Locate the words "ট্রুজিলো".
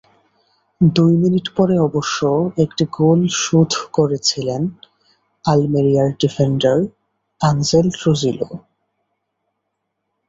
7.97-8.47